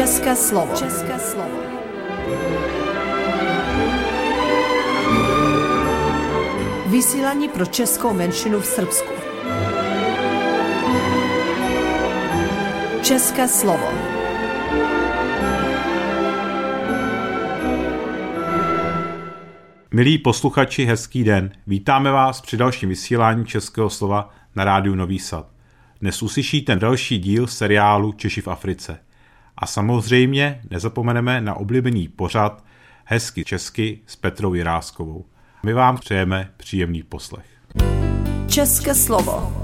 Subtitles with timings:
[0.00, 0.76] České slovo.
[0.76, 1.60] České slovo.
[6.86, 9.12] Vysílání pro českou menšinu v Srbsku.
[13.02, 13.88] České slovo.
[19.94, 21.52] Milí posluchači, hezký den.
[21.66, 25.46] Vítáme vás při dalším vysílání Českého slova na rádiu Nový Sad.
[26.00, 29.09] Dnes uslyšíte další díl seriálu Češi v Africe.
[29.56, 32.64] A samozřejmě nezapomeneme na oblíbený pořad
[33.04, 35.24] Hezky česky s Petrou Jiráskovou.
[35.62, 37.46] My vám přejeme příjemný poslech.
[38.48, 39.62] České slovo.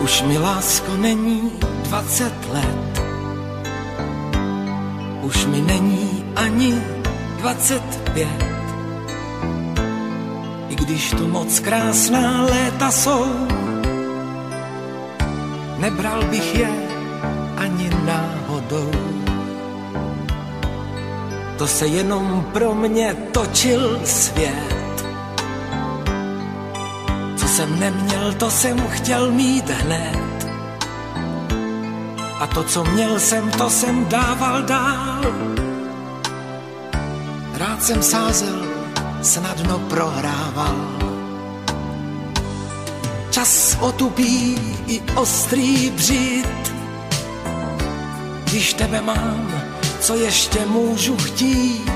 [0.00, 1.52] Už mi lásko není
[1.84, 2.89] dvacet let,
[5.30, 6.74] už mi není ani
[7.38, 8.44] dvacet pět.
[10.68, 13.26] I když tu moc krásná léta jsou,
[15.78, 16.70] nebral bych je
[17.56, 18.90] ani náhodou.
[21.58, 24.80] To se jenom pro mě točil svět
[27.50, 30.29] jsem neměl, to jsem chtěl mít hned.
[32.54, 35.20] To, co měl jsem, to jsem dával dál.
[37.54, 38.66] Rád jsem sázel,
[39.22, 40.76] snadno prohrával.
[43.30, 46.72] Čas otupí i ostrý břit.
[48.44, 49.62] Když tebe mám,
[50.00, 51.90] co ještě můžu chtít?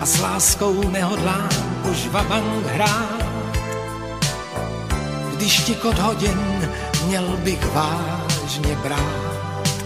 [0.00, 1.48] A s láskou nehodlám
[1.90, 3.24] už vabank hrát
[5.44, 6.70] když tikot hodin
[7.06, 7.66] měl bych
[8.54, 9.78] vážně brát.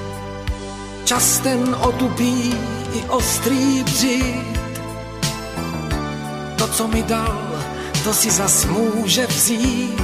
[1.04, 2.54] Čas ten otupí
[2.92, 4.60] i ostrý břit,
[6.58, 7.64] to, co mi dal,
[8.04, 10.02] to si zas může vzít.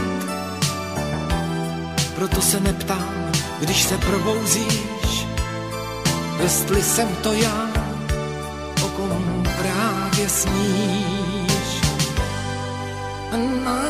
[2.14, 5.26] Proto se neptám, když se probouzíš,
[6.42, 7.69] jestli jsem to já,
[8.84, 11.80] o kom právě sníš.
[13.64, 13.82] Na,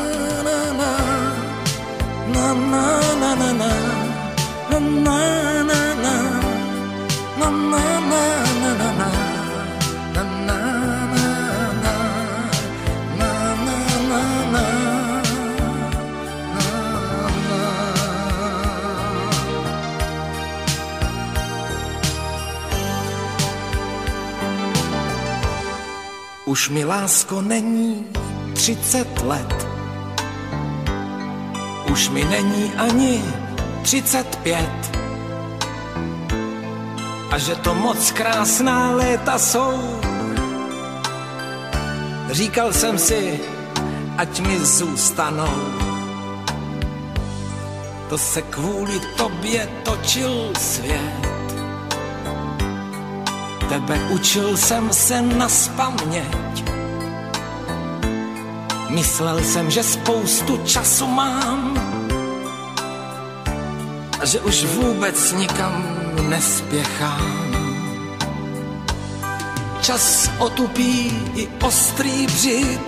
[0.43, 0.95] na, na
[2.27, 3.74] na na na na
[26.55, 28.07] Už mi lásko není
[28.53, 29.67] třicet let,
[31.93, 33.44] už mi není ani
[33.85, 34.99] třicet pět.
[37.31, 40.01] A že to moc krásná léta jsou.
[42.31, 43.41] Říkal jsem si,
[44.19, 45.57] ať mi zůstanou.
[48.09, 51.25] To se kvůli tobě točil svět.
[53.69, 56.75] Tebe učil jsem se na spaměť
[58.95, 61.84] Myslel jsem, že spoustu času mám
[64.25, 65.85] že už vůbec nikam
[66.29, 67.55] nespěchám.
[69.81, 72.81] Čas otupí i ostrý břit,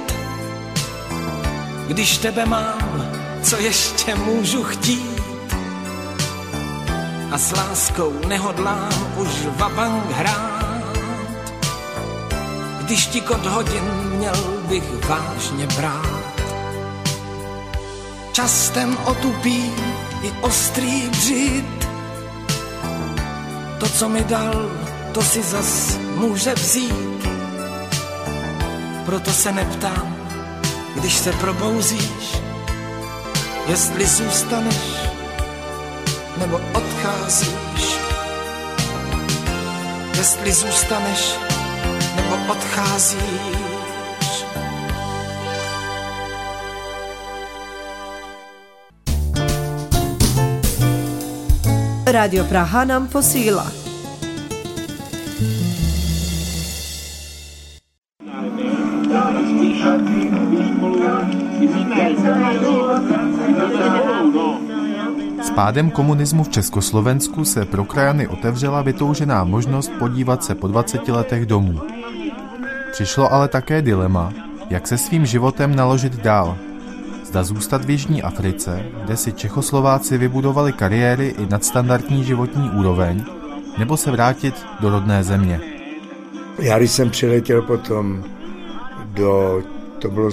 [1.88, 3.10] když tebe mám,
[3.42, 5.22] co ještě můžu chtít.
[7.32, 10.96] A s láskou nehodlám už vabank hrát,
[12.82, 13.84] když ti kod hodin
[14.16, 14.36] měl
[14.68, 16.26] bych vážně brát.
[18.32, 19.72] Častem otupí
[20.26, 21.88] i ostrý břit.
[23.78, 24.70] To, co mi dal,
[25.12, 27.28] to si zas může vzít.
[29.06, 30.16] Proto se neptám,
[30.94, 32.42] když se probouzíš,
[33.66, 34.82] jestli zůstaneš
[36.36, 37.98] nebo odcházíš.
[40.16, 41.34] Jestli zůstaneš
[42.16, 43.65] nebo odcházíš.
[52.16, 53.66] Radio Praha nám posílá.
[65.42, 71.08] S pádem komunismu v Československu se pro krajany otevřela vytoužená možnost podívat se po 20
[71.08, 71.80] letech domů.
[72.92, 74.32] Přišlo ale také dilema,
[74.70, 76.58] jak se svým životem naložit dál,
[77.36, 83.24] zda zůstat v Jižní Africe, kde si Čechoslováci vybudovali kariéry i nadstandardní životní úroveň,
[83.78, 85.60] nebo se vrátit do rodné země.
[86.58, 88.24] Já když jsem přiletěl potom
[89.04, 89.62] do,
[89.98, 90.30] to bylo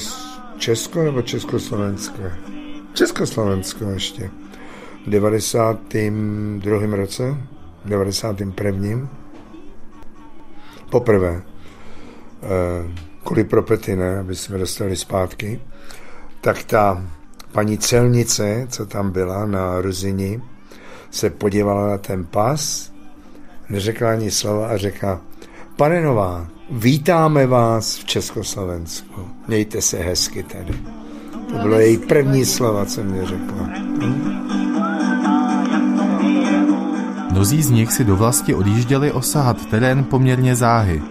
[0.57, 2.21] Česko nebo Československo?
[2.93, 4.29] Československo ještě.
[5.07, 6.95] V 92.
[6.95, 7.37] roce,
[7.85, 9.09] 91.
[10.89, 11.41] Poprvé.
[12.43, 12.91] Eh,
[13.23, 15.59] kvůli propety, ne, aby jsme dostali zpátky.
[16.43, 17.03] Tak ta
[17.51, 20.41] paní celnice, co tam byla na Ruzini,
[21.11, 22.91] se podívala na ten pas,
[23.69, 25.21] neřekla ani slova a řekla,
[25.75, 29.27] pane Nová, vítáme vás v Československu.
[29.47, 30.73] Mějte se hezky tady.
[31.49, 33.69] To bylo její první slova, co mě řekla.
[37.31, 41.01] Mnozí z nich si do vlasti odjížděli osahat terén poměrně záhy.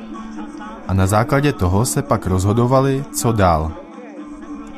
[0.88, 3.81] A na základě toho se pak rozhodovali, co dál.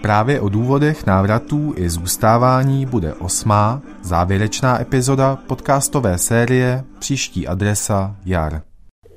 [0.05, 8.63] Právě o důvodech návratů i zůstávání bude osmá, závěrečná epizoda podcastové série Příští adresa Jar.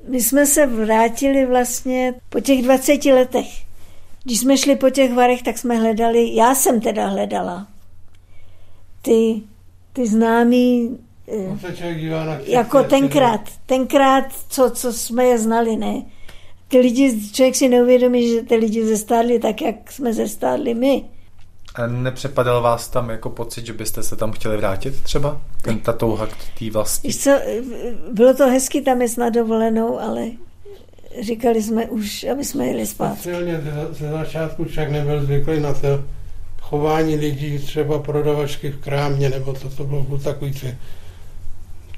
[0.08, 3.46] My jsme se vrátili vlastně po těch 20 letech.
[4.24, 7.66] Když jsme šli po těch varech, tak jsme hledali, já jsem teda hledala,
[9.02, 9.42] ty,
[9.92, 10.98] ty známý,
[11.28, 16.02] eh, jako tenkrát, tenkrát, co, co jsme je znali, ne?
[16.68, 21.04] Ty lidi, člověk si neuvědomí, že ty lidi zestárli tak, jak jsme zestárli my.
[21.74, 25.40] A nepřepadal vás tam jako pocit, že byste se tam chtěli vrátit třeba?
[25.62, 27.14] Ten, ta touha k té vlasti?
[27.14, 27.30] co,
[28.12, 30.26] bylo to hezky tam je na dovolenou, ale
[31.20, 33.14] říkali jsme už, aby jsme jeli spát.
[33.14, 33.60] Speciálně
[33.90, 36.04] ze začátku však nebyl zvyklý na to
[36.60, 40.54] chování lidí, třeba prodavačky v krámě, nebo to, to bylo takový,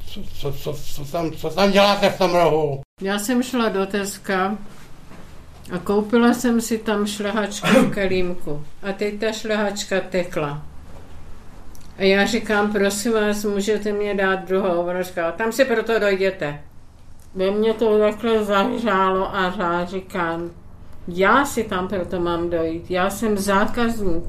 [0.07, 2.81] co, co, co, co, tam, co tam děláte v tom rohu?
[3.01, 4.59] Já jsem šla do Teska
[5.73, 8.65] a koupila jsem si tam šlehačku v kelímku.
[8.83, 10.63] A teď ta šlehačka tekla.
[11.99, 14.83] A já říkám, prosím vás, můžete mě dát druhou?
[14.83, 16.61] Ona říká, tam si proto dojděte.
[17.35, 20.51] Ve mě to takhle zahřálo a řá, říkám,
[21.09, 24.25] já si tam proto mám dojít, já jsem zákazník.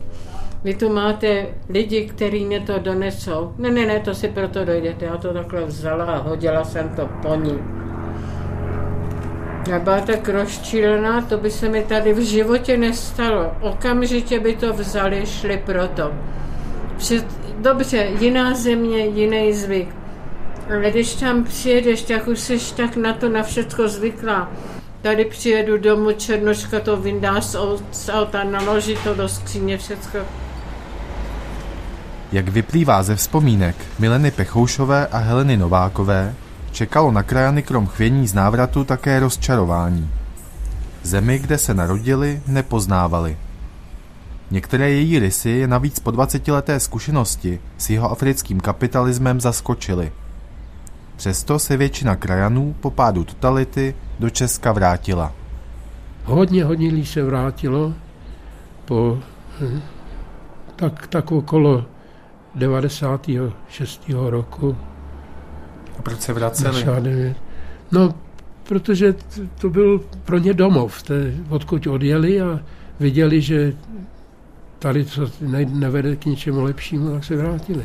[0.64, 3.54] Vy tu máte lidi, kteří mě to donesou.
[3.58, 5.06] Ne, ne, ne, to si proto dojdete.
[5.06, 7.60] Já to takhle vzala a hodila jsem to po ní.
[9.72, 13.52] Já byla tak rozčílená, to by se mi tady v životě nestalo.
[13.62, 16.12] Okamžitě by to vzali, šli proto.
[16.98, 17.26] Před,
[17.58, 19.96] dobře, jiná země, jiný zvyk.
[20.70, 24.52] Ale když tam přijedeš, tak už jsi tak na to na všechno zvyklá.
[25.02, 27.42] Tady přijedu domů, Černoška to vyndá
[27.92, 30.20] z auta, naloží to do skříně, všechno.
[32.32, 36.36] Jak vyplývá ze vzpomínek Mileny Pechoušové a Heleny Novákové,
[36.82, 40.10] čekalo na krajany krom chvění z návratu také rozčarování.
[41.04, 43.38] Zemi, kde se narodili, nepoznávali.
[44.52, 50.12] Některé její rysy je navíc po 20-leté zkušenosti s jeho africkým kapitalismem zaskočily.
[51.16, 55.34] Přesto se většina krajanů po pádu totality do Česka vrátila.
[56.26, 57.94] Hodně, hodně lidí se vrátilo
[58.86, 59.20] po
[59.60, 59.82] hm,
[60.76, 61.86] tak, tak okolo
[62.56, 64.02] 96.
[64.10, 64.78] roku.
[66.02, 67.36] A proč se vraceli?
[67.92, 68.14] No,
[68.64, 69.16] protože
[69.62, 72.60] to byl pro ně domov, te, odkud odjeli a
[73.00, 73.74] viděli, že
[74.80, 75.22] tady to
[75.70, 77.84] nevede k ničemu lepšímu, tak se vrátili.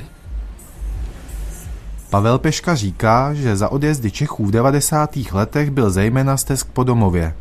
[2.10, 5.16] Pavel Peška říká, že za odjezdy Čechů v 90.
[5.32, 7.34] letech byl zejména stesk po domově.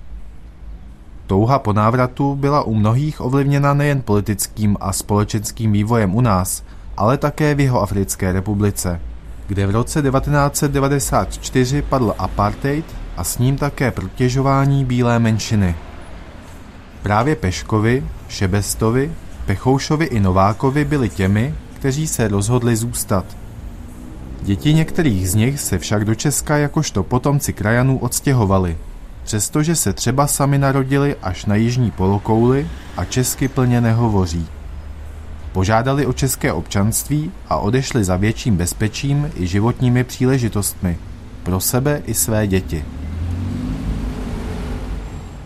[1.27, 6.63] Touha po návratu byla u mnohých ovlivněna nejen politickým a společenským vývojem u nás,
[6.97, 8.99] ale také v jeho Africké republice,
[9.47, 12.85] kde v roce 1994 padl apartheid
[13.17, 15.75] a s ním také protěžování bílé menšiny.
[17.01, 19.11] Právě Peškovi, Šebestovi,
[19.45, 23.25] Pechoušovi i Novákovi byli těmi, kteří se rozhodli zůstat.
[24.41, 28.77] Děti některých z nich se však do Česka jakožto potomci krajanů odstěhovali,
[29.23, 34.47] přestože se třeba sami narodili až na jižní polokouli a česky plně nehovoří.
[35.55, 40.97] Požádali o české občanství a odešli za větším bezpečím i životními příležitostmi
[41.43, 42.85] pro sebe i své děti.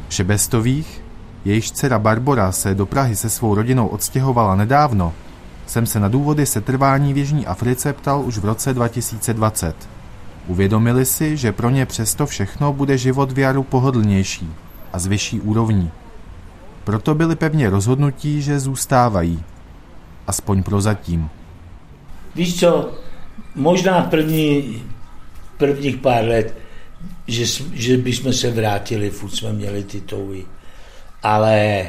[0.10, 1.04] Šebestových,
[1.46, 5.14] jejíž dcera Barbora se do Prahy se svou rodinou odstěhovala nedávno,
[5.68, 9.76] jsem se na důvody setrvání v Jižní Africe ptal už v roce 2020.
[10.48, 14.54] Uvědomili si, že pro ně přesto všechno bude život v Jaru pohodlnější
[14.94, 15.92] a z vyšší úrovní.
[16.84, 19.44] Proto byli pevně rozhodnutí, že zůstávají
[20.30, 21.30] aspoň prozatím.
[22.36, 22.94] Víš co,
[23.56, 24.82] možná první,
[25.58, 26.56] prvních pár let,
[27.28, 30.46] že, že bychom se vrátili, furt jsme měli ty touhy.
[31.24, 31.86] Ale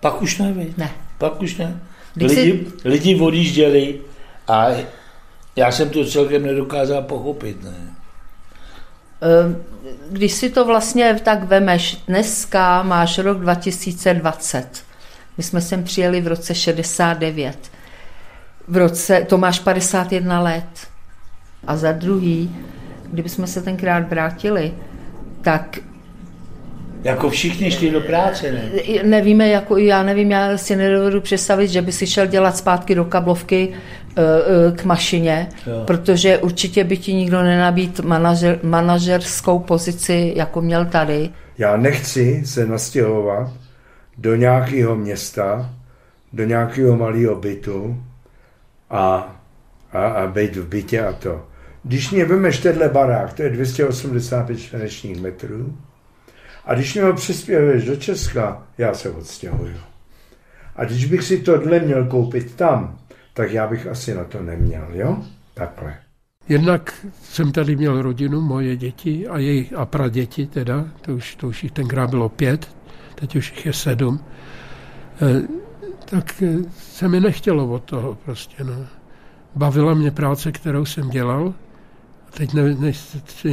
[0.00, 0.90] pak už ne, Ne.
[1.18, 1.80] Pak už ne.
[2.16, 2.66] Lidi, si...
[2.84, 4.00] lidi odjížděli
[4.48, 4.66] a
[5.56, 7.62] já jsem to celkem nedokázal pochopit.
[7.64, 7.96] Ne?
[9.20, 9.56] Ehm,
[10.10, 14.89] když si to vlastně tak vemeš, dneska máš rok 2020.
[15.40, 17.56] My jsme sem přijeli v roce 69.
[18.68, 20.88] V roce, to máš 51 let.
[21.66, 22.56] A za druhý,
[23.12, 24.72] kdybychom se tenkrát vrátili,
[25.42, 25.78] tak
[27.04, 28.70] jako všichni šli do práce, ne?
[29.02, 33.04] Nevíme, jako já nevím, já si nedovedu představit, že by si šel dělat zpátky do
[33.04, 35.82] kablovky eh, eh, k mašině, jo.
[35.86, 41.30] protože určitě by ti nikdo nenabít manažer, manažerskou pozici, jako měl tady.
[41.58, 43.50] Já nechci se nastěhovat
[44.20, 45.74] do nějakého města,
[46.32, 48.04] do nějakého malého bytu
[48.90, 49.36] a,
[49.92, 51.46] a, a být v bytě a to.
[51.82, 55.78] Když mě vemeš tenhle barák, to je 285 čtverečních metrů,
[56.64, 59.76] a když mě ho přispěvuješ do Česka, já se odstěhuju.
[60.76, 62.98] A když bych si tohle měl koupit tam,
[63.34, 65.24] tak já bych asi na to neměl, jo?
[65.54, 65.94] Takhle.
[66.48, 71.48] Jednak jsem tady měl rodinu, moje děti a jejich a praděti teda, to už, to
[71.48, 72.79] už jich tenkrát bylo pět,
[73.20, 74.20] teď už jich je sedm,
[75.22, 75.42] e,
[76.04, 78.86] tak eh, se mi nechtělo od toho prostě, no.
[79.56, 81.54] Bavila mě práce, kterou jsem dělal,
[82.30, 82.92] teď ne, ne,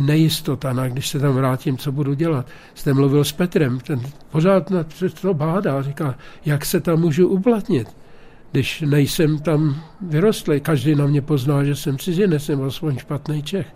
[0.01, 2.47] nejistota, na, když se tam vrátím, co budu dělat.
[2.73, 4.85] Jste mluvil s Petrem, ten pořád na
[5.21, 7.87] to bádá, říká, jak se tam můžu uplatnit,
[8.51, 10.59] když nejsem tam vyrostlý.
[10.59, 13.67] Každý na mě pozná, že jsem cizinec, jsem aspoň špatný Čech.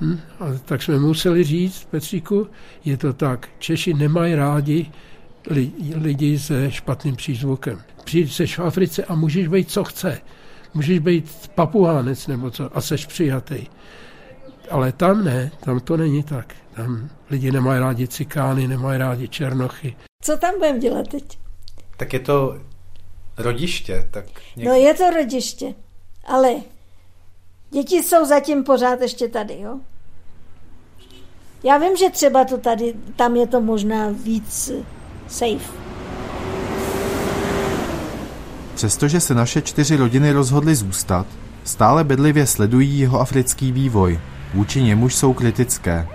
[0.00, 0.20] Hm?
[0.40, 2.46] A tak jsme museli říct, Petříku,
[2.84, 4.90] je to tak, Češi nemají rádi
[5.94, 7.82] lidi se špatným přízvukem.
[8.04, 10.20] Přijdeš v Africe a můžeš být, co chce.
[10.74, 13.66] Můžeš být papuhánec nebo co a seš přijatý.
[14.70, 16.54] Ale tam ne, tam to není tak.
[16.74, 19.96] Tam lidi nemají rádi cikány, nemají rádi černochy.
[20.22, 21.38] Co tam budeme dělat teď?
[21.96, 22.58] Tak je to
[23.38, 24.08] rodiště.
[24.10, 24.24] Tak
[24.56, 24.66] něk...
[24.66, 25.74] No je to rodiště,
[26.24, 26.54] ale
[27.72, 29.78] děti jsou zatím pořád ještě tady, jo?
[31.64, 34.72] Já vím, že třeba to tady, tam je to možná víc
[35.28, 35.72] safe.
[38.74, 41.26] Přestože se naše čtyři rodiny rozhodly zůstat,
[41.64, 44.20] stále bedlivě sledují jeho africký vývoj–
[44.54, 46.08] vůči němuž jsou kritické.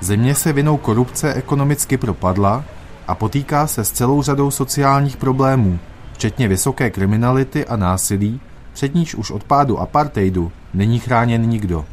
[0.00, 2.64] Země se vinou korupce ekonomicky propadla
[3.06, 5.78] a potýká se s celou řadou sociálních problémů,
[6.12, 8.40] včetně vysoké kriminality a násilí,
[8.72, 11.84] před níž už od pádu apartheidu není chráněn nikdo,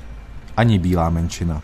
[0.57, 1.61] ani bílá menšina.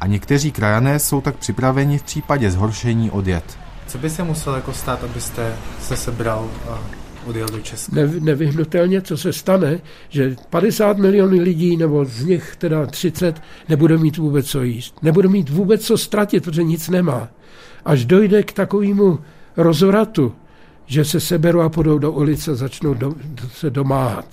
[0.00, 3.58] A někteří krajané jsou tak připraveni v případě zhoršení odjet.
[3.86, 6.78] Co by se muselo jako stát, abyste se sebral a
[7.26, 7.96] odjel do Česka.
[7.96, 13.98] Ne, nevyhnutelně, co se stane, že 50 milionů lidí, nebo z nich teda 30, nebude
[13.98, 15.02] mít vůbec co jíst.
[15.02, 17.28] Nebude mít vůbec co ztratit, protože nic nemá.
[17.84, 19.18] Až dojde k takovému
[19.56, 20.34] rozvratu,
[20.86, 23.14] že se seberou a půjdou do ulice a začnou do,
[23.52, 24.26] se domáhat.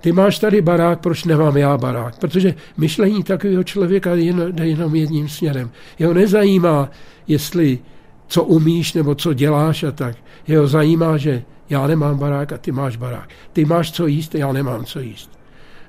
[0.00, 2.18] Ty máš tady barák, proč nemám já barák?
[2.18, 5.70] Protože myšlení takového člověka jde jenom jedním směrem.
[5.98, 6.90] Jeho nezajímá,
[7.28, 7.78] jestli
[8.26, 10.16] co umíš nebo co děláš a tak.
[10.46, 13.28] Jeho zajímá, že já nemám barák a ty máš barák.
[13.52, 15.30] Ty máš co jíst a já nemám co jíst.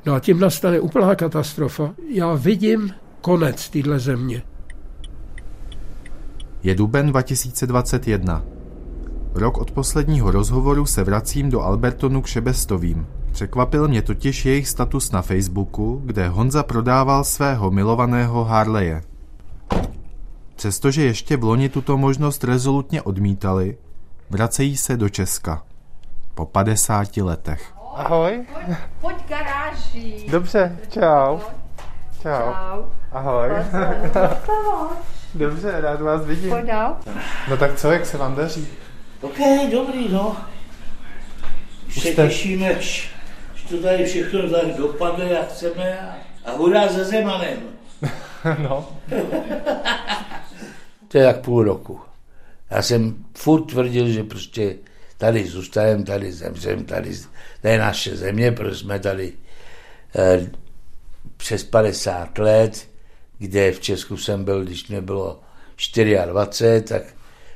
[0.06, 1.94] No a tím nastane úplná katastrofa.
[2.10, 2.92] Já vidím
[3.22, 4.44] konec téhle země.
[6.64, 8.44] Je duben 2021.
[9.36, 13.08] Rok od posledního rozhovoru se vracím do Albertonu k Šebestovým.
[13.32, 19.02] Překvapil mě totiž jejich status na Facebooku, kde Honza prodával svého milovaného Harleje.
[20.56, 23.78] Přestože ještě v loni tuto možnost rezolutně odmítali,
[24.30, 25.64] vracejí se do Česka.
[26.36, 27.74] Po 50 letech.
[27.96, 28.46] Ahoj.
[28.54, 30.28] Pojď, pojď garáží.
[30.32, 31.40] Dobře, čau.
[32.22, 32.52] Čau.
[32.54, 32.84] Čau.
[33.12, 33.50] Ahoj.
[35.36, 36.50] Dobře, rád vás vidím.
[36.50, 36.66] Pojď.
[37.50, 38.68] No tak co, jak se vám daří?
[39.24, 39.38] Ok,
[39.72, 40.38] dobrý, no.
[41.88, 42.28] Už se jste...
[42.28, 43.10] těšíme, až
[43.70, 47.60] to tady všechno tak dopadne, jak chceme a, a hurá za Zemanem.
[48.60, 48.98] no.
[51.08, 52.02] to je jak půl roku.
[52.70, 54.76] Já jsem furt tvrdil, že prostě
[55.18, 57.18] tady zůstaneme, tady zemřem, tady,
[57.62, 59.34] to je naše země, protože jsme tady
[60.16, 60.52] eh,
[61.38, 62.90] přes 50 let,
[63.38, 65.40] kde v Česku jsem byl, když mě bylo
[66.26, 67.04] 24, tak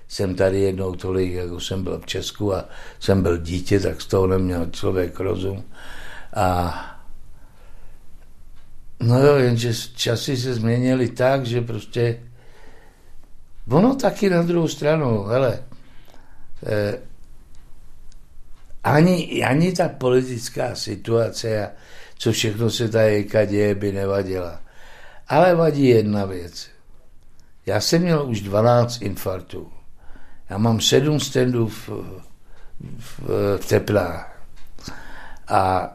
[0.07, 2.65] jsem tady jednou tolik, jako jsem byl v Česku a
[2.99, 5.63] jsem byl dítě, tak z toho neměl člověk rozum.
[6.35, 6.75] A
[8.99, 12.19] no jo, jenže časy se změnily tak, že prostě
[13.69, 15.63] ono taky na druhou stranu, hele,
[16.65, 16.99] eh,
[18.83, 21.71] ani, ani ta politická situace a
[22.17, 24.61] co všechno se tady děje, by nevadila.
[25.27, 26.67] Ale vadí jedna věc.
[27.65, 29.76] Já jsem měl už 12 infarktů.
[30.49, 31.89] Já mám sedm standů v,
[32.99, 33.19] v,
[33.57, 34.41] v teplách.
[35.47, 35.91] A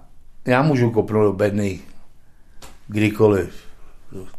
[0.47, 1.81] já můžu kopnout do bedny
[2.89, 3.55] kdykoliv.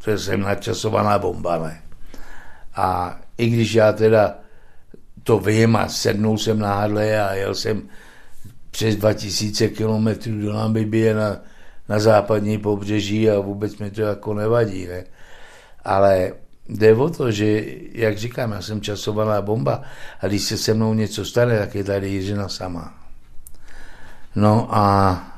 [0.03, 1.82] to je jsem načasovaná bomba, ne.
[2.75, 4.36] A i když já teda
[5.24, 7.82] to vím a sednul jsem na Harley a jel jsem
[8.72, 11.38] přes 2000 kilometrů do Namibie na,
[11.89, 15.03] na západní pobřeží a vůbec mi to jako nevadí, ne.
[15.86, 16.34] Ale
[16.70, 19.82] jde o to, že, jak říkám, já jsem časovaná bomba
[20.20, 22.93] a když se se mnou něco stane, tak je tady Jiřina sama.
[24.36, 25.34] No a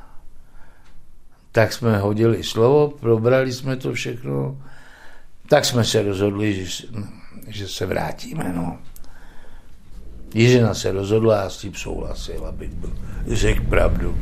[1.52, 4.58] tak jsme hodili slovo, probrali jsme to všechno,
[5.50, 6.86] tak jsme se rozhodli, že,
[7.48, 8.54] že se vrátíme.
[8.56, 8.78] No.
[10.34, 12.94] Jiřina se rozhodla a s tím souhlasila, byl,
[13.28, 14.18] řekl pravdu.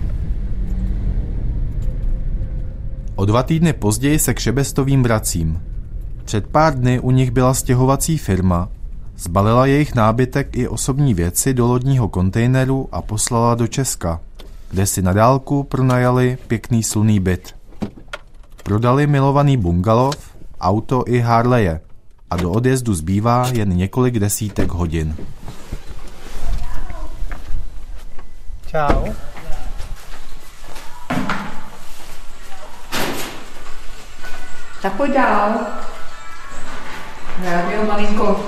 [3.16, 5.73] O dva týdny později se k Šebestovým vracím.
[6.26, 8.70] Před pár dny u nich byla stěhovací firma,
[9.18, 14.20] zbalila jejich nábytek i osobní věci do lodního kontejneru a poslala do Česka,
[14.72, 17.56] kde si na dálku pronajali pěkný slunný byt.
[18.64, 20.16] Prodali milovaný bungalov,
[20.62, 21.82] auto i Harleje
[22.30, 25.16] a do odjezdu zbývá jen několik desítek hodin.
[28.68, 29.06] Čau.
[34.82, 35.60] Tak pojď dál.
[37.42, 38.46] Rádio malinko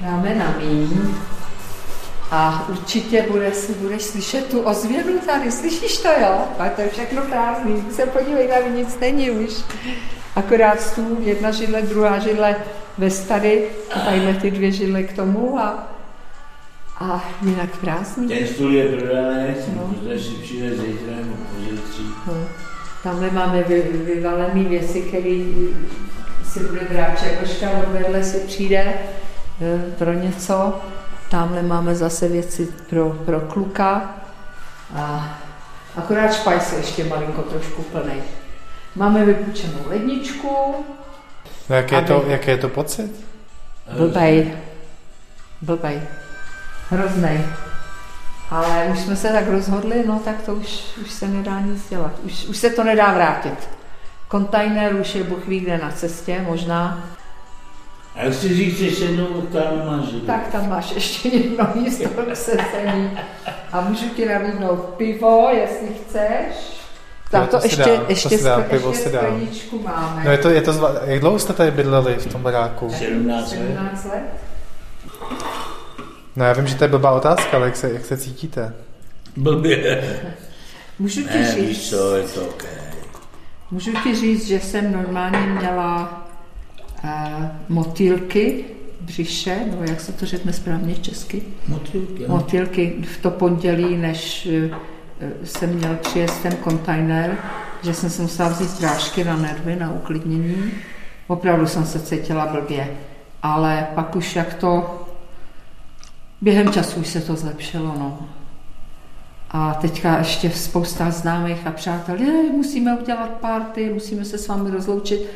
[0.00, 1.14] dáme na míň.
[2.30, 6.38] A určitě bude, budeš slyšet tu ozvěnu tady, slyšíš to, jo?
[6.58, 9.50] A to je všechno krásný, se podívej, tady nic není už.
[10.36, 12.56] Akorát stůl, jedna židle, druhá židle
[12.98, 15.88] ve stady, a tadyhle ty dvě židle k tomu a,
[17.00, 18.28] a jinak krásný.
[18.28, 19.82] Ten stůl je prodaný, No.
[19.82, 22.02] protože si přijde zítra nebo pozítří.
[22.26, 22.34] No.
[23.02, 25.44] Tamhle máme vy, vyvalené věci, které
[26.54, 30.80] si bude brát Čekoška, odvedle si přijde eh, pro něco.
[31.30, 34.14] Tamhle máme zase věci pro, pro kluka.
[34.94, 35.38] A
[35.96, 38.22] akorát špajs je ještě malinko trošku plný.
[38.96, 40.74] Máme vypůjčenou ledničku,
[41.68, 43.24] No, jak, je to, Aby- jaký je to pocit?
[43.96, 44.52] blbej,
[45.62, 46.00] blbej,
[46.90, 47.40] hroznej.
[48.50, 52.12] Ale už jsme se tak rozhodli, no tak to už, už se nedá nic dělat.
[52.22, 53.68] Už, už se to nedá vrátit.
[54.34, 57.04] Kontajner už je Bůh ví kde na cestě, možná.
[58.14, 60.08] A jak si říct, že se mnou tam máš?
[60.26, 63.18] Tak tam máš ještě jedno místo na sezení.
[63.72, 66.80] A můžu ti nabídnout pivo, jestli chceš.
[67.30, 68.28] Tak to, to ještě, ještě,
[68.70, 69.18] pivo ještě se dá.
[69.18, 70.24] skleničku máme.
[70.24, 70.94] No je to, je to zva...
[71.04, 72.90] Jak dlouho jste tady bydleli v tom baráku?
[72.98, 73.58] 17 let.
[73.58, 74.22] 17 let.
[76.36, 78.74] No já vím, že to je blbá otázka, ale jak se, jak se cítíte?
[79.36, 80.04] Blbě.
[80.98, 82.64] Můžu ti Ne, říct, víš co, je to OK.
[83.74, 86.22] Můžu ti říct, že jsem normálně měla
[87.04, 87.10] uh,
[87.68, 88.64] motýlky
[89.00, 91.42] v břiše, nebo jak se to řekne správně česky?
[91.68, 92.36] Motýlky, no.
[92.36, 94.76] Motýlky v to pondělí, než uh,
[95.44, 97.36] jsem měl přijet ten kontajner,
[97.82, 100.70] že jsem se musela vzít prášky na nervy, na uklidnění.
[101.26, 102.90] Opravdu jsem se cítila blbě.
[103.42, 105.00] Ale pak už jak to...
[106.40, 108.18] Během času už se to zlepšilo, no.
[109.56, 114.70] A teďka ještě spousta známých a přátel, je, musíme udělat party, musíme se s vámi
[114.70, 115.30] rozloučit.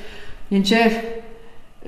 [0.51, 0.79] Jenže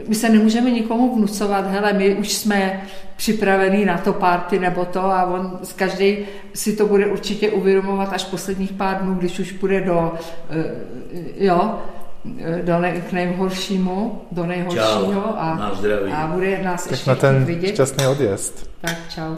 [0.09, 2.83] my se nemůžeme nikomu vnucovat, hele, my už jsme
[3.17, 6.19] připravení na to party nebo to a on z každý
[6.55, 10.15] si to bude určitě uvědomovat až posledních pár dnů, když už půjde do,
[10.51, 10.65] eh,
[11.37, 11.79] jo,
[12.41, 15.73] eh, do ne, k nejhoršímu, do nejhoršího Čau, a,
[16.15, 17.73] a bude nás Tak ještě na ten vidět.
[17.75, 18.71] šťastný odjezd.
[18.81, 19.35] Tak čau.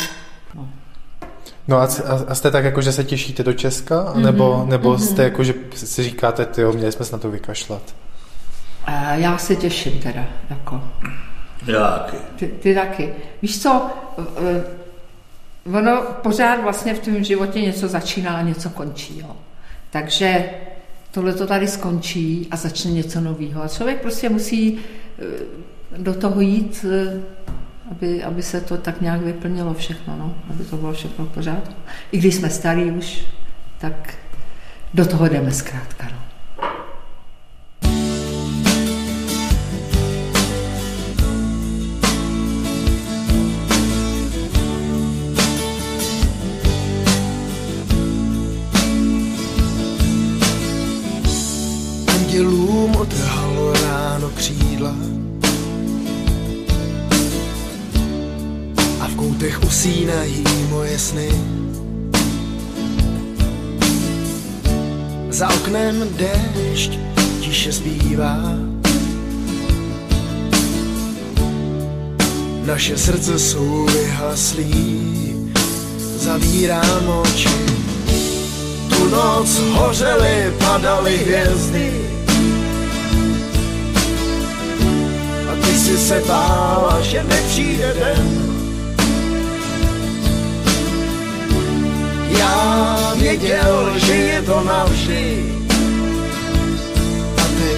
[1.69, 1.89] No a,
[2.29, 4.13] a, jste tak jako, že se těšíte do Česka?
[4.15, 4.99] Mhm, Nebo, nebo mhm.
[4.99, 7.83] jste jako, že si říkáte, ty měli jsme se na to vykašlat?
[8.85, 10.83] A já se těším teda, jako.
[11.67, 12.17] Já taky.
[12.37, 13.15] Ty, ty taky.
[13.43, 14.65] Víš co, eh,
[15.79, 19.19] ono pořád vlastně v tom životě něco začíná a něco končí.
[19.19, 19.37] Jo.
[19.91, 20.51] Takže
[21.11, 23.63] tohle to tady skončí a začne něco nového.
[23.63, 25.23] A člověk prostě musí eh,
[25.97, 27.21] do toho jít, eh,
[27.93, 30.35] aby, aby se to tak nějak vyplnilo všechno, no?
[30.51, 31.75] aby to bylo všechno v pořádku.
[32.13, 33.25] I když jsme starí už,
[33.79, 34.15] tak
[34.95, 36.09] do toho jdeme zkrátka.
[36.13, 36.32] No.
[59.43, 61.29] A koutech usínají moje sny.
[65.31, 66.99] Za oknem déšť
[67.41, 68.39] tiše zpívá.
[72.67, 75.53] Naše srdce jsou vyhaslí,
[76.17, 77.59] zavírám oči.
[78.89, 81.93] Tu noc hořely, padaly hvězdy.
[85.73, 88.52] jsi se bála, že nepřijde den.
[92.39, 95.45] Já věděl, že je to navždy.
[97.37, 97.73] A ty,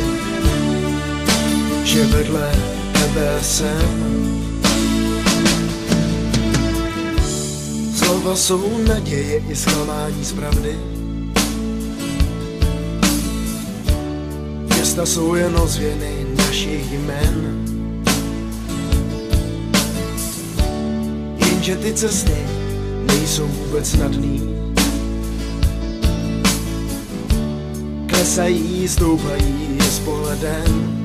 [1.84, 2.52] že vedle
[2.92, 4.14] tebe jsem.
[7.96, 10.78] Slova jsou naděje i zklamání z pravdy.
[14.74, 17.64] Města jsou jen ozvěny našich jmen.
[21.36, 22.63] Jenže ty cesty
[23.06, 24.42] nejsou vůbec snadný.
[28.06, 31.04] Klesají, stoupají s pohledem.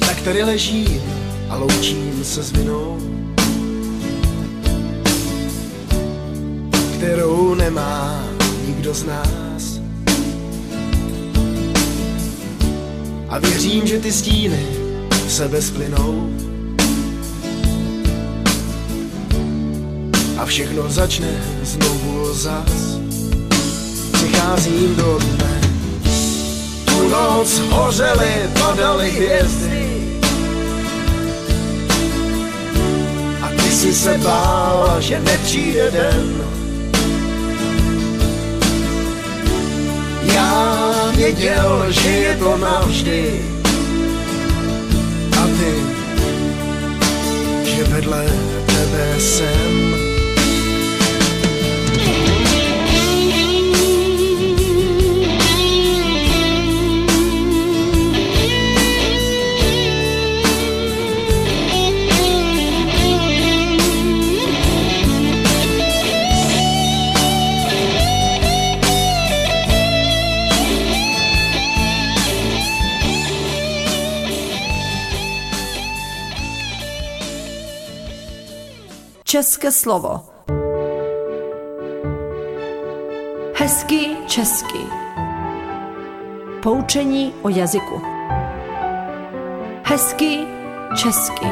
[0.00, 1.02] Tak tady ležím
[1.48, 2.98] a loučím se s vinou,
[6.96, 8.24] kterou nemá
[8.66, 9.80] nikdo z nás.
[13.28, 14.66] A věřím, že ty stíny
[15.28, 16.28] sebe splynou.
[20.42, 21.28] A všechno začne
[21.62, 22.98] znovu zas.
[24.12, 25.60] Přicházím do dne,
[26.84, 30.18] tu noc hořely, padaly hvězdy.
[33.42, 36.42] A ty si se bála, že nepřijde den.
[40.22, 40.84] Já
[41.16, 43.40] věděl, že je to navždy.
[45.38, 45.74] A ty,
[47.70, 48.24] že vedle
[48.66, 49.91] tebe jsem.
[79.32, 80.20] České slovo.
[83.54, 84.78] Hezký český.
[86.62, 88.02] Poučení o jazyku.
[89.84, 90.38] Hezký
[90.96, 91.46] český.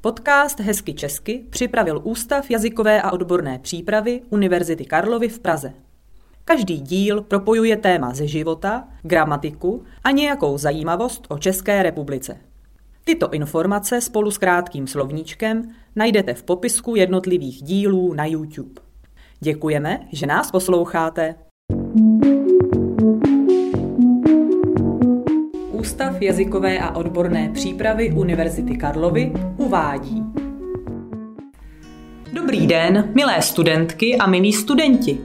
[0.00, 5.72] Podcast Hezky česky připravil Ústav jazykové a odborné přípravy Univerzity Karlovy v Praze.
[6.44, 12.51] Každý díl propojuje téma ze života, gramatiku a nějakou zajímavost o České republice.
[13.04, 18.80] Tyto informace spolu s krátkým slovníčkem najdete v popisku jednotlivých dílů na YouTube.
[19.40, 21.34] Děkujeme, že nás posloucháte.
[25.72, 30.22] Ústav jazykové a odborné přípravy Univerzity Karlovy uvádí.
[32.32, 35.18] Dobrý den, milé studentky a milí studenti.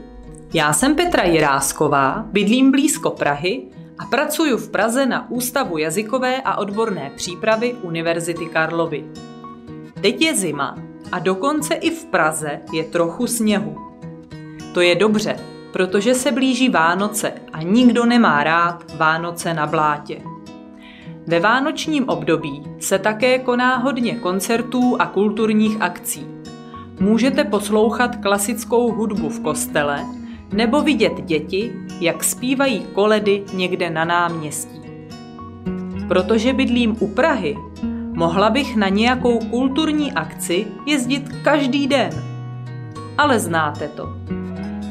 [0.54, 6.56] Já jsem Petra Jirásková, bydlím blízko Prahy a pracuji v Praze na Ústavu jazykové a
[6.56, 9.04] odborné přípravy Univerzity Karlovy.
[10.00, 10.78] Teď je zima
[11.12, 13.76] a dokonce i v Praze je trochu sněhu.
[14.74, 15.36] To je dobře,
[15.72, 20.22] protože se blíží Vánoce a nikdo nemá rád Vánoce na blátě.
[21.26, 26.26] Ve vánočním období se také koná hodně koncertů a kulturních akcí.
[27.00, 30.06] Můžete poslouchat klasickou hudbu v kostele
[30.52, 34.80] nebo vidět děti, jak zpívají koledy někde na náměstí.
[36.08, 37.56] Protože bydlím u Prahy,
[38.12, 42.10] mohla bych na nějakou kulturní akci jezdit každý den.
[43.18, 44.08] Ale znáte to.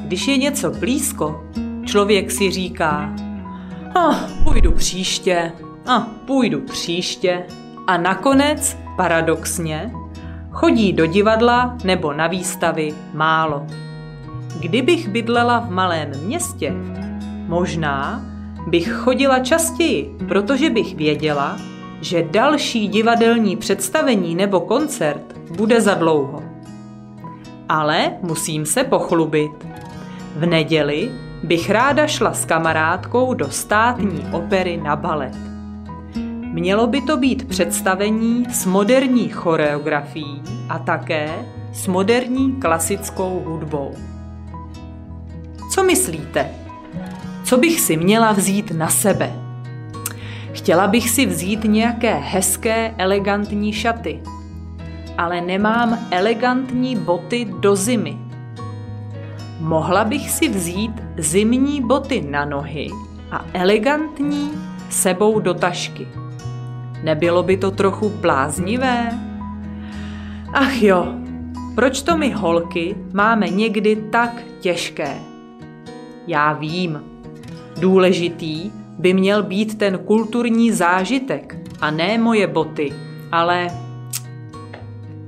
[0.04, 1.44] Když je něco blízko,
[1.86, 3.14] člověk si říká,
[3.96, 5.52] a ah, půjdu příště,
[5.86, 7.44] a ah, půjdu příště.
[7.88, 9.92] A nakonec, paradoxně,
[10.52, 13.68] chodí do divadla nebo na výstavy málo.
[14.60, 16.74] Kdybych bydlela v malém městě,
[17.48, 18.22] možná
[18.68, 21.58] bych chodila častěji, protože bych věděla,
[22.02, 26.44] že další divadelní představení nebo koncert bude za dlouho.
[27.70, 29.52] Ale musím se pochlubit.
[30.36, 31.12] V neděli
[31.44, 35.36] bych ráda šla s kamarádkou do státní opery na balet.
[36.54, 41.30] Mělo by to být představení s moderní choreografií a také
[41.74, 44.17] s moderní klasickou hudbou.
[45.78, 46.50] Co myslíte?
[47.44, 49.34] Co bych si měla vzít na sebe?
[50.54, 54.22] Chtěla bych si vzít nějaké hezké, elegantní šaty,
[55.18, 58.18] ale nemám elegantní boty do zimy.
[59.60, 62.90] Mohla bych si vzít zimní boty na nohy
[63.32, 64.52] a elegantní
[64.90, 66.08] sebou do tašky.
[67.04, 69.20] Nebylo by to trochu bláznivé?
[70.54, 71.08] Ach jo,
[71.76, 75.27] proč to my holky máme někdy tak těžké?
[76.28, 77.04] Já vím.
[77.80, 82.94] Důležitý by měl být ten kulturní zážitek a ne moje boty,
[83.32, 83.68] ale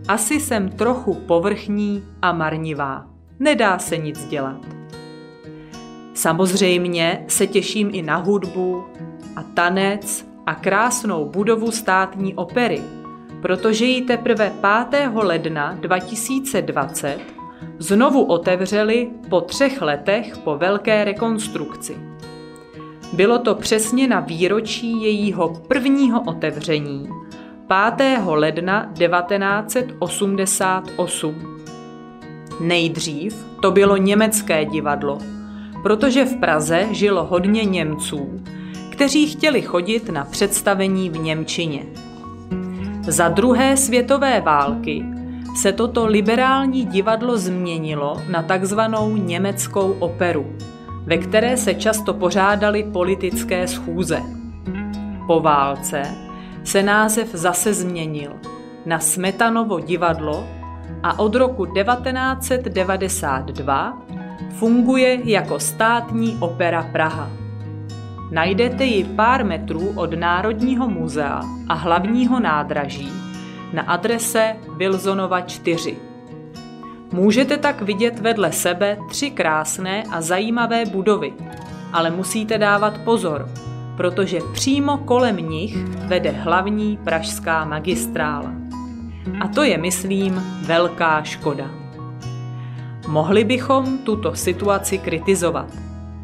[0.08, 3.06] asi jsem trochu povrchní a marnivá.
[3.40, 4.66] Nedá se nic dělat.
[6.14, 8.84] Samozřejmě se těším i na hudbu
[9.36, 12.82] a tanec a krásnou budovu státní opery,
[13.42, 14.54] protože ji teprve
[14.90, 15.12] 5.
[15.14, 17.39] ledna 2020
[17.80, 21.98] znovu otevřeli po třech letech po velké rekonstrukci.
[23.14, 27.10] Bylo to přesně na výročí jejího prvního otevření
[27.96, 28.22] 5.
[28.26, 31.58] ledna 1988.
[32.60, 35.20] Nejdřív to bylo německé divadlo,
[35.84, 38.44] protože v Praze žilo hodně Němců,
[38.92, 41.86] kteří chtěli chodit na představení v Němčině.
[43.08, 45.06] Za druhé světové války
[45.56, 50.46] se toto liberální divadlo změnilo na takzvanou německou operu,
[51.06, 54.22] ve které se často pořádaly politické schůze.
[55.28, 56.02] Po válce
[56.64, 58.32] se název zase změnil
[58.86, 60.48] na Smetanovo divadlo
[61.04, 64.02] a od roku 1992
[64.50, 67.30] funguje jako státní opera Praha.
[68.32, 73.29] Najdete ji pár metrů od Národního muzea a hlavního nádraží
[73.74, 75.98] na adrese Wilsonova 4.
[77.12, 81.34] Můžete tak vidět vedle sebe tři krásné a zajímavé budovy,
[81.94, 83.50] ale musíte dávat pozor,
[83.98, 88.52] protože přímo kolem nich vede hlavní pražská magistrála.
[89.42, 91.66] A to je, myslím, velká škoda.
[93.08, 95.68] Mohli bychom tuto situaci kritizovat,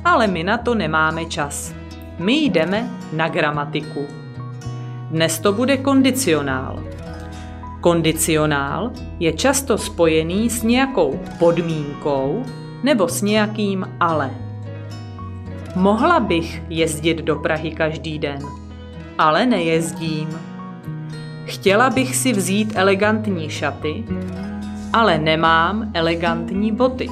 [0.05, 1.73] ale my na to nemáme čas.
[2.19, 4.05] My jdeme na gramatiku.
[5.12, 6.94] Dnes to bude kondicionál.
[7.86, 12.43] Kondicionál je často spojený s nějakou podmínkou
[12.84, 14.32] nebo s nějakým ale.
[15.76, 18.39] Mohla bych jezdit do Prahy každý den,
[19.17, 20.30] ale nejezdím.
[21.45, 24.04] Chtěla bych si vzít elegantní šaty,
[24.93, 27.10] ale nemám elegantní boty.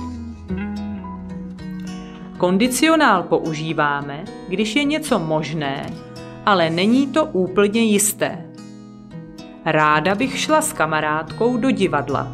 [2.38, 5.86] Kondicionál používáme, když je něco možné,
[6.46, 8.43] ale není to úplně jisté.
[9.66, 12.28] Ráda bych šla s kamarádkou do divadla.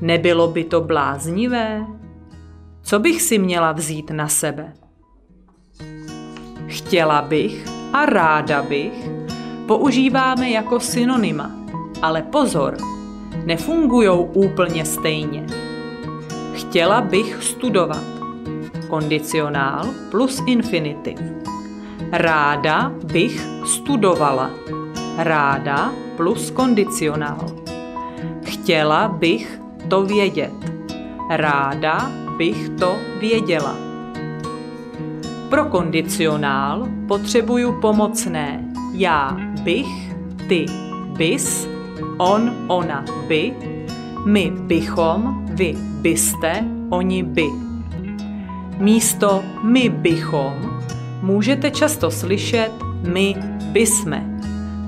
[0.00, 1.86] Nebylo by to bláznivé?
[2.82, 4.72] Co bych si měla vzít na sebe?
[6.66, 9.08] Chtěla bych a ráda bych
[9.66, 11.50] používáme jako synonyma,
[12.02, 12.76] ale pozor,
[13.44, 15.46] nefungují úplně stejně.
[16.54, 18.04] Chtěla bych studovat.
[18.88, 21.18] Kondicionál plus infinitiv.
[22.12, 24.50] Ráda bych studovala.
[25.18, 27.46] Ráda plus kondicionál.
[28.44, 30.52] Chtěla bych to vědět.
[31.30, 33.76] Ráda bych to věděla.
[35.48, 40.16] Pro kondicionál potřebuju pomocné já bych,
[40.48, 40.66] ty
[41.16, 41.68] bys,
[42.18, 43.52] on, ona by,
[44.26, 47.48] my bychom, vy byste, oni by.
[48.78, 50.80] Místo my bychom
[51.22, 52.72] můžete často slyšet
[53.08, 53.34] my
[53.72, 54.31] bysme.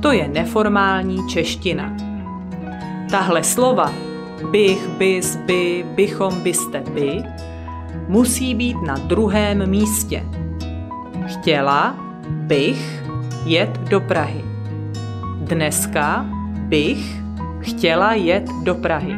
[0.05, 1.97] To je neformální čeština.
[3.11, 3.93] Tahle slova
[4.51, 7.23] bych, bys, by, bychom, byste, by
[8.09, 10.25] musí být na druhém místě.
[11.27, 11.97] Chtěla
[12.29, 13.03] bych
[13.45, 14.45] jet do Prahy.
[15.37, 16.27] Dneska
[16.59, 17.17] bych
[17.61, 19.17] chtěla jet do Prahy.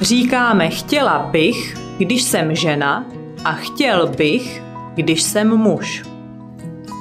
[0.00, 3.04] Říkáme chtěla bych, když jsem žena
[3.44, 4.62] a chtěl bych,
[4.94, 6.02] když jsem muž.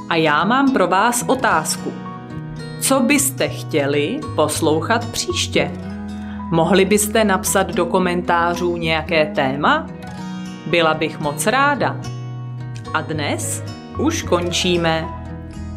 [0.10, 2.11] A já mám pro vás otázku.
[2.82, 5.72] Co byste chtěli poslouchat příště?
[6.52, 9.88] Mohli byste napsat do komentářů nějaké téma?
[10.68, 12.02] Byla bych moc ráda.
[12.94, 13.64] A dnes
[14.00, 15.06] už končíme.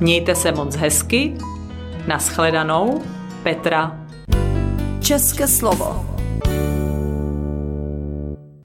[0.00, 1.34] Mějte se moc hezky.
[2.06, 3.02] Naschledanou,
[3.42, 4.06] Petra.
[5.00, 6.06] České slovo.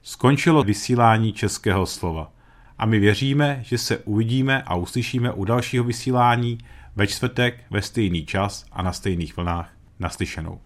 [0.02, 2.32] Skončilo vysílání českého slova.
[2.78, 6.58] A my věříme, že se uvidíme a uslyšíme u dalšího vysílání
[6.96, 10.60] ve čtvrtek ve stejný čas a na stejných vlnách naslyšenou.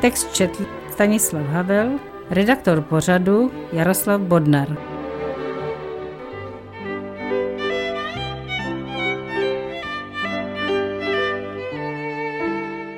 [0.00, 1.98] Text četl Stanislav Havel,
[2.30, 4.76] redaktor pořadu Jaroslav Bodnar.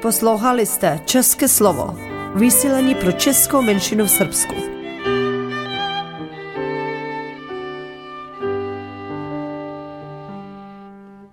[0.03, 1.99] Poslouchali jste České slovo.
[2.35, 4.74] Vysílení pro českou menšinu v Srbsku.